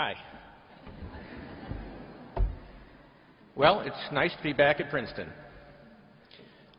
[0.00, 0.14] Hi.
[3.54, 5.28] Well, it's nice to be back at Princeton.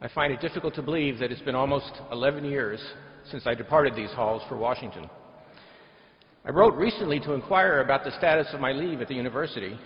[0.01, 2.81] I find it difficult to believe that it's been almost 11 years
[3.29, 5.07] since I departed these halls for Washington.
[6.45, 9.77] I wrote recently to inquire about the status of my leave at the university,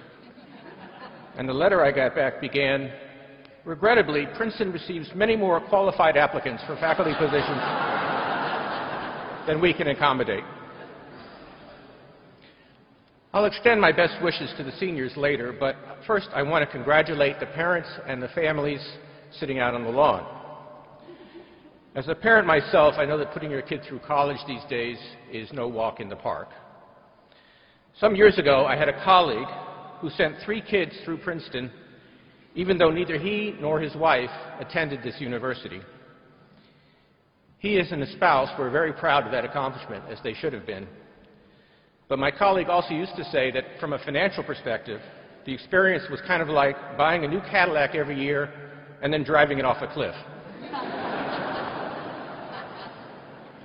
[1.38, 2.90] and the letter I got back began
[3.66, 7.60] Regrettably, Princeton receives many more qualified applicants for faculty positions
[9.46, 10.46] than we can accommodate.
[13.36, 15.76] I'll extend my best wishes to the seniors later, but
[16.08, 18.80] first I want to congratulate the parents and the families
[19.42, 20.26] sitting out on the lawn.
[21.96, 24.98] As a parent myself, I know that putting your kid through college these days
[25.34, 26.48] is no walk in the park.
[28.00, 29.50] Some years ago, I had a colleague
[30.00, 31.70] who sent three kids through Princeton,
[32.56, 35.82] even though neither he nor his wife attended this university.
[37.60, 40.88] He and his spouse were very proud of that accomplishment, as they should have been.
[42.08, 45.02] But my colleague also used to say that from a financial perspective,
[45.46, 48.52] the experience was kind of like buying a new Cadillac every year
[49.02, 50.16] and then driving it off a cliff.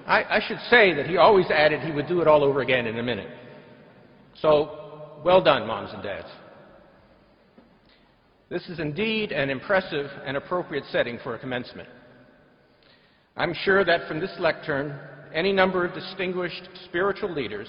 [0.07, 2.87] I, I, should say that he always added he would do it all over again
[2.87, 3.31] in a minute.
[4.41, 6.29] So, well done, moms and dads.
[8.49, 11.89] This is indeed an impressive and appropriate setting for a commencement.
[13.37, 14.99] I'm sure that from this lectern,
[15.33, 17.69] any number of distinguished spiritual leaders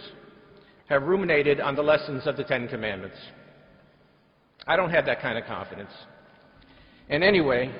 [0.91, 3.15] have ruminated on the lessons of the Ten Commandments.
[4.67, 5.91] I don't have that kind of confidence.
[7.07, 7.73] And anyway,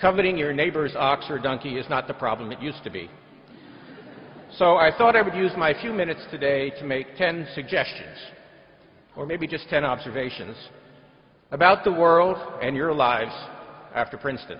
[0.00, 3.08] coveting your neighbor's ox or donkey is not the problem it used to be.
[4.58, 8.18] So I thought I would use my few minutes today to make 10 suggestions,
[9.16, 10.56] or maybe just 10 observations,
[11.52, 13.32] about the world and your lives
[13.94, 14.58] after Princeton.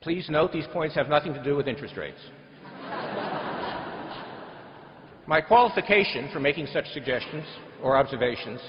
[0.00, 2.20] Please note these points have nothing to do with interest rates.
[5.26, 7.46] My qualification for making such suggestions
[7.82, 8.60] or observations,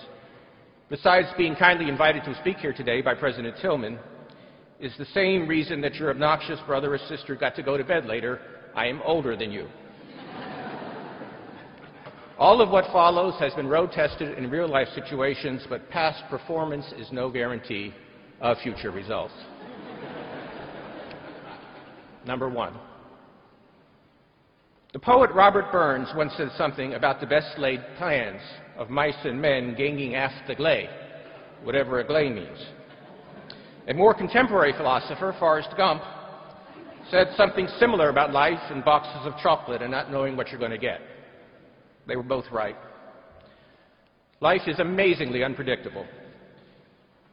[0.90, 4.00] besides being kindly invited to speak here today by President Tilghman,
[4.80, 8.06] is the same reason that your obnoxious brother or sister got to go to bed
[8.06, 8.40] later.
[8.74, 9.68] I am older than you.
[12.38, 16.86] All of what follows has been road tested in real life situations, but past performance
[16.98, 17.94] is no guarantee
[18.40, 19.34] of future results.
[22.26, 22.78] Number one.
[24.96, 28.40] The poet Robert Burns once said something about the best laid plans
[28.78, 30.88] of mice and men ganging aft the gley,
[31.64, 32.58] whatever a gley means.
[33.90, 36.02] A more contemporary philosopher, Forrest Gump,
[37.12, 40.72] said something similar about life and boxes of chocolate and not knowing what you're going
[40.72, 41.02] to get.
[42.08, 42.78] They were both right.
[44.40, 46.06] Life is amazingly unpredictable.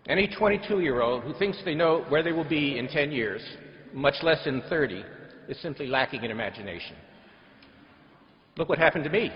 [0.09, 3.41] Any 22 year old who thinks they know where they will be in 10 years,
[3.93, 5.05] much less in 30,
[5.49, 6.97] is simply lacking in imagination.
[8.57, 9.33] Look what happened to me.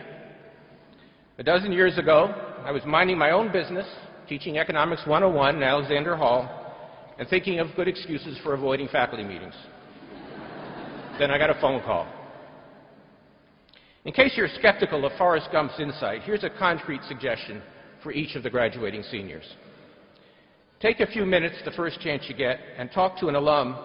[1.38, 2.34] A dozen years ago,
[2.64, 3.86] I was minding my own business,
[4.28, 6.74] teaching Economics 101 in Alexander Hall,
[7.18, 9.54] and thinking of good excuses for avoiding faculty meetings.
[11.18, 12.06] then I got a phone call.
[14.04, 17.62] In case you're skeptical of Forrest Gump's insight, here's a concrete suggestion
[18.02, 19.44] for each of the graduating seniors.
[20.80, 23.76] Take a few minutes the first chance you get and talk to an alum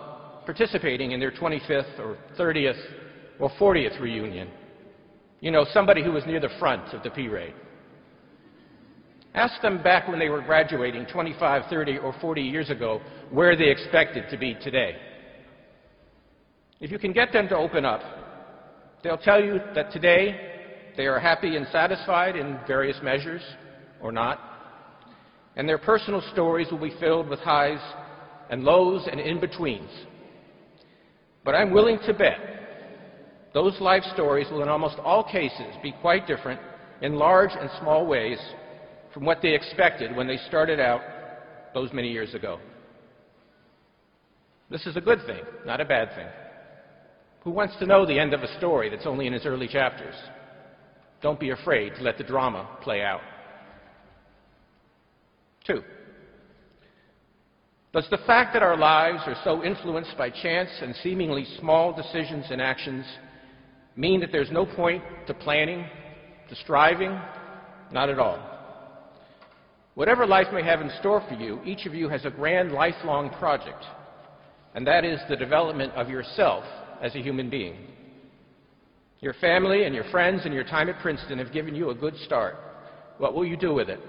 [0.45, 2.79] participating in their 25th or 30th
[3.39, 4.49] or 40th reunion.
[5.41, 7.53] You know, somebody who was near the front of the P-rade.
[9.33, 13.69] Ask them back when they were graduating 25, 30, or 40 years ago where they
[13.69, 14.95] expected to be today.
[16.79, 18.01] If you can get them to open up,
[19.03, 23.41] They'll tell you that today they are happy and satisfied in various measures
[23.99, 24.39] or not,
[25.55, 27.81] and their personal stories will be filled with highs
[28.49, 29.89] and lows and in betweens.
[31.43, 32.37] But I'm willing to bet
[33.53, 36.59] those life stories will, in almost all cases, be quite different
[37.01, 38.39] in large and small ways
[39.13, 41.01] from what they expected when they started out
[41.73, 42.59] those many years ago.
[44.69, 46.27] This is a good thing, not a bad thing.
[47.43, 50.15] Who wants to know the end of a story that's only in its early chapters?
[51.21, 53.21] Don't be afraid to let the drama play out.
[55.65, 55.83] Two,
[57.93, 62.45] does the fact that our lives are so influenced by chance and seemingly small decisions
[62.49, 63.05] and actions
[64.01, 65.85] mean that there's no point to planning,
[66.49, 67.17] to striving?
[67.91, 68.39] Not at all.
[69.93, 73.29] Whatever life may have in store for you, each of you has a grand lifelong
[73.37, 73.83] project,
[74.73, 76.63] and that is the development of yourself
[77.01, 77.75] as a human being.
[79.19, 82.15] Your family and your friends and your time at Princeton have given you a good
[82.25, 82.55] start.
[83.19, 83.99] What will you do with it?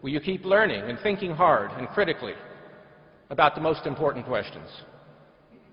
[0.00, 2.32] Will you keep learning and thinking hard and critically
[3.28, 4.68] about the most important questions?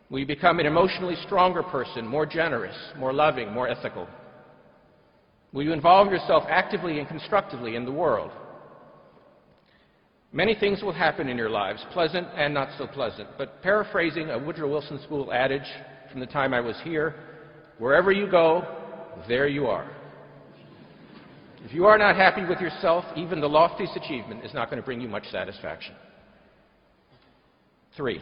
[0.10, 4.08] Will you become an emotionally stronger person, more generous, more loving, more ethical?
[5.52, 8.32] Will you involve yourself actively and constructively in the world?
[10.32, 13.30] Many things will happen in your lives, pleasant and not so pleasant.
[13.38, 15.68] But paraphrasing a Woodrow Wilson School adage
[16.12, 17.16] from the time I was here,
[17.78, 18.64] wherever you go,
[19.28, 19.90] there you are.
[21.64, 24.86] If you are not happy with yourself, even the loftiest achievement is not going to
[24.86, 25.96] bring you much satisfaction.
[27.96, 28.22] Three,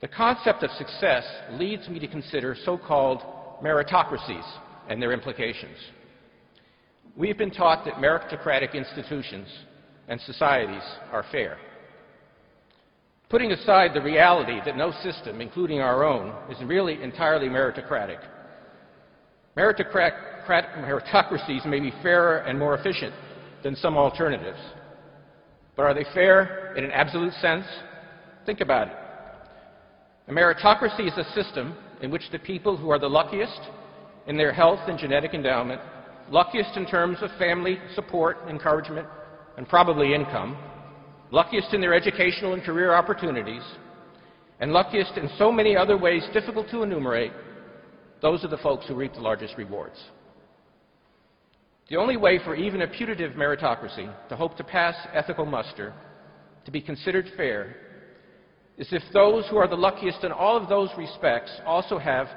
[0.00, 3.22] the concept of success leads me to consider so called
[3.62, 4.44] meritocracies
[4.88, 5.76] and their implications.
[7.16, 9.48] We've been taught that meritocratic institutions
[10.08, 10.82] and societies
[11.12, 11.56] are fair.
[13.28, 18.18] Putting aside the reality that no system, including our own, is really entirely meritocratic,
[19.56, 23.14] meritocracies may be fairer and more efficient
[23.64, 24.60] than some alternatives.
[25.74, 27.64] But are they fair in an absolute sense?
[28.44, 28.94] Think about it.
[30.28, 33.60] A meritocracy is a system in which the people who are the luckiest
[34.26, 35.80] in their health and genetic endowment,
[36.30, 39.06] luckiest in terms of family support, encouragement,
[39.56, 40.56] and probably income,
[41.30, 43.62] luckiest in their educational and career opportunities,
[44.58, 47.32] and luckiest in so many other ways difficult to enumerate,
[48.20, 50.02] those are the folks who reap the largest rewards.
[51.88, 55.94] The only way for even a putative meritocracy to hope to pass ethical muster,
[56.64, 57.76] to be considered fair,
[58.78, 62.28] is if those who are the luckiest in all of those respects also have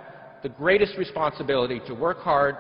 [0.42, 2.56] the greatest responsibility to work hard,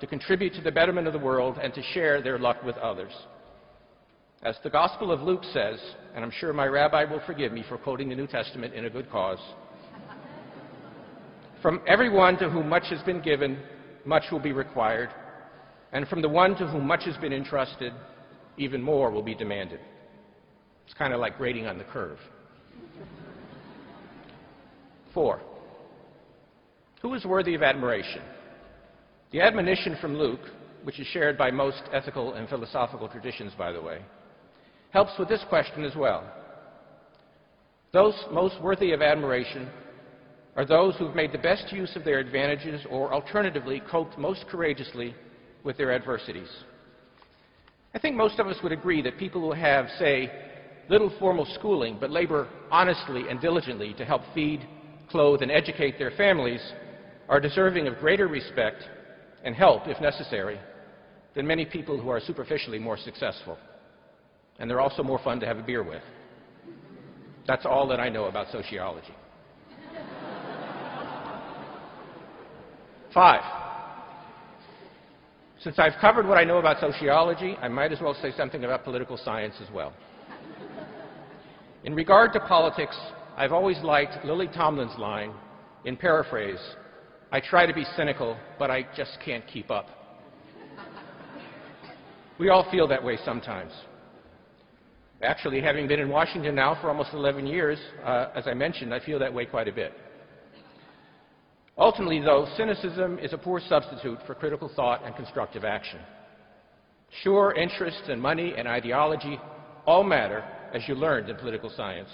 [0.00, 3.12] to contribute to the betterment of the world, and to share their luck with others.
[4.42, 5.78] As the Gospel of Luke says,
[6.14, 8.90] and I'm sure my rabbi will forgive me for quoting the New Testament in a
[8.90, 9.38] good cause,
[11.60, 13.60] from everyone to whom much has been given,
[14.04, 15.10] much will be required,
[15.92, 17.92] and from the one to whom much has been entrusted,
[18.56, 19.78] even more will be demanded.
[20.86, 22.18] It's kind of like grading on the curve.
[25.14, 25.40] Four,
[27.02, 28.22] who is worthy of admiration?
[29.30, 30.40] The admonition from Luke,
[30.84, 34.00] which is shared by most ethical and philosophical traditions, by the way,
[34.90, 36.24] helps with this question as well.
[37.92, 39.68] Those most worthy of admiration
[40.56, 45.14] are those who've made the best use of their advantages or alternatively coped most courageously
[45.64, 46.48] with their adversities.
[47.94, 50.30] I think most of us would agree that people who have, say,
[50.88, 54.66] little formal schooling but labor honestly and diligently to help feed,
[55.08, 56.60] clothe, and educate their families
[57.28, 58.82] are deserving of greater respect
[59.44, 60.58] and help, if necessary,
[61.34, 63.58] than many people who are superficially more successful
[64.58, 66.02] and they're also more fun to have a beer with.
[67.46, 69.14] That's all that I know about sociology.
[73.12, 73.42] Five.
[75.60, 78.84] Since I've covered what I know about sociology, I might as well say something about
[78.84, 79.92] political science as well.
[81.84, 82.96] In regard to politics,
[83.36, 85.32] I've always liked Lily Tomlin's line,
[85.84, 86.60] in paraphrase,
[87.32, 89.88] I try to be cynical, but I just can't keep up.
[92.38, 93.72] We all feel that way sometimes.
[95.22, 99.00] Actually, having been in Washington now for almost 11 years, uh, as I mentioned, I
[99.00, 99.92] feel that way quite a bit.
[101.76, 105.98] Ultimately, though, cynicism is a poor substitute for critical thought and constructive action.
[107.22, 109.40] Sure, interests and money and ideology
[109.84, 112.08] all matter, as you learned in political science.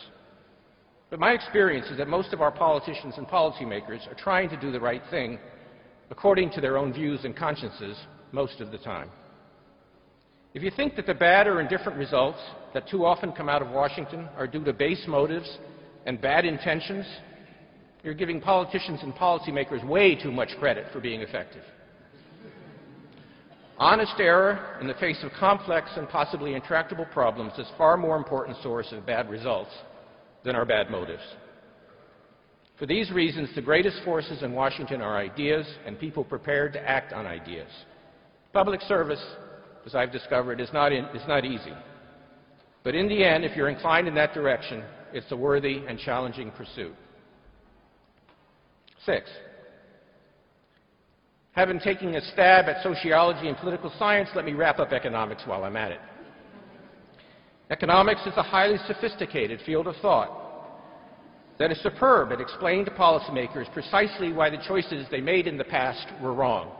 [1.10, 4.70] But my experience is that most of our politicians and policymakers are trying to do
[4.70, 5.38] the right thing
[6.10, 7.96] according to their own views and consciences
[8.32, 9.10] most of the time.
[10.54, 12.38] If you think that the bad or indifferent results
[12.74, 15.58] that too often come out of Washington are due to base motives
[16.06, 17.06] and bad intentions,
[18.02, 21.62] you're giving politicians and policymakers way too much credit for being effective.
[23.78, 28.56] Honest error in the face of complex and possibly intractable problems is far more important
[28.62, 29.70] source of bad results
[30.44, 31.22] than our bad motives.
[32.78, 37.12] For these reasons, the greatest forces in Washington are ideas and people prepared to act
[37.12, 37.68] on ideas.
[38.52, 39.24] Public service
[39.88, 41.72] as I've discovered, is not, in, is not easy.
[42.84, 46.50] But in the end, if you're inclined in that direction, it's a worthy and challenging
[46.50, 46.94] pursuit.
[49.06, 49.30] Six,
[51.58, 55.64] having taken a stab at sociology and political science, let me wrap up economics while
[55.64, 56.00] I'm at it.
[57.70, 60.30] Economics is a highly sophisticated field of thought
[61.58, 65.64] that is superb at explaining to policymakers precisely why the choices they made in the
[65.64, 66.70] past were wrong.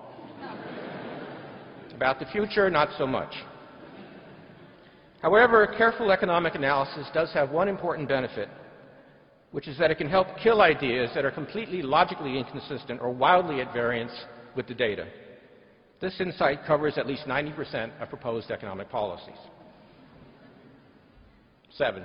[1.92, 3.35] About the future, not so much.
[5.23, 8.49] However, careful economic analysis does have one important benefit,
[9.50, 13.61] which is that it can help kill ideas that are completely logically inconsistent or wildly
[13.61, 14.12] at variance
[14.58, 15.06] with the data.
[16.00, 19.38] This insight covers at least 90% of proposed economic policies.
[21.70, 22.02] Seven.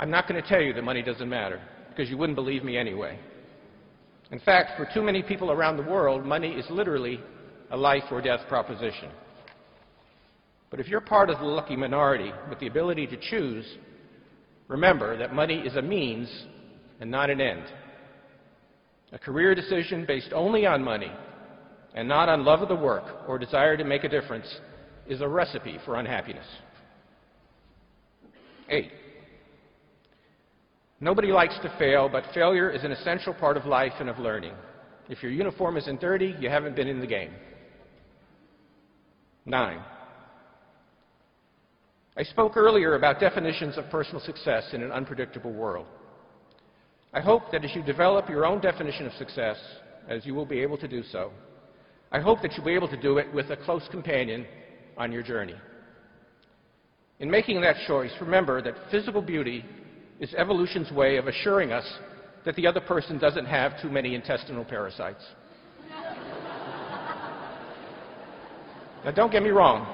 [0.00, 1.60] I'm not going to tell you that money doesn't matter.
[1.90, 3.16] because you wouldn't believe me anyway.
[4.32, 7.20] In fact, for too many people around the world, money is literally
[7.70, 9.10] a life or death proposition.
[10.70, 13.64] But if you're part of the lucky minority with the ability to choose,
[14.66, 16.28] remember that money is a means
[17.00, 17.64] and not an end.
[19.12, 21.12] A career decision based only on money
[21.94, 24.46] and not on love of the work or desire to make a difference
[25.06, 26.46] is a recipe for unhappiness.
[28.68, 28.90] Eight,
[31.00, 34.54] nobody likes to fail, but failure is an essential part of life and of learning.
[35.08, 37.32] If your uniform isn't dirty, you haven't been in the game.
[39.44, 39.80] Nine,
[42.16, 45.86] I spoke earlier about definitions of personal success in an unpredictable world.
[47.14, 49.56] I hope that as you develop your own definition of success,
[50.08, 51.30] as you will be able to do so,
[52.10, 54.44] I hope that you'll be able to do it with a close companion
[54.96, 55.54] on your journey.
[57.20, 59.64] In making that choice, remember that physical beauty
[60.18, 61.86] is evolution's way of assuring us
[62.44, 65.24] that the other person doesn't have too many intestinal parasites.
[69.04, 69.86] now, don't get me wrong.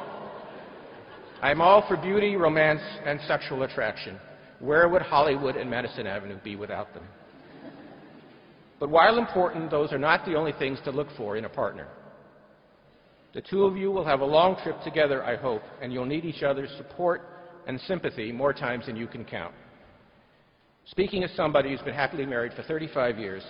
[1.43, 4.19] I'm all for beauty, romance, and sexual attraction.
[4.61, 7.05] Where would Hollywood and Madison Avenue be without them?
[8.79, 11.89] But while important, those are not the only things to look for in a partner.
[13.35, 16.25] The two of you will have a long trip together, I hope, and you'll need
[16.25, 17.23] each other's support
[17.67, 19.55] and sympathy more times than you can count.
[20.87, 23.45] Speaking as somebody who's been happily married for 35 years,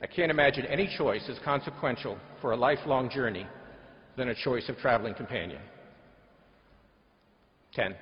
[0.00, 3.46] I can't imagine any choice as consequential for a lifelong journey
[4.16, 5.60] than a choice of traveling companion.
[7.74, 7.94] 10.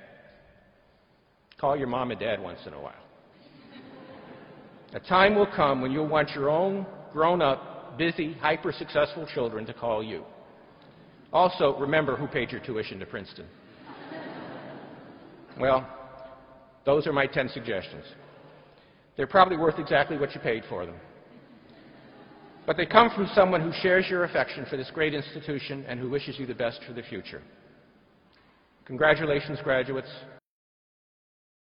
[1.65, 2.93] Call your mom and dad once in a while.
[4.93, 9.65] A time will come when you'll want your own grown up, busy, hyper successful children
[9.65, 10.23] to call you.
[11.33, 13.47] Also, remember who paid your tuition to Princeton.
[15.59, 15.89] Well,
[16.85, 18.05] those are my 10 suggestions.
[19.17, 20.97] They're probably worth exactly what you paid for them.
[22.67, 26.11] But they come from someone who shares your affection for this great institution and who
[26.11, 27.41] wishes you the best for the future.
[28.85, 30.11] Congratulations, graduates.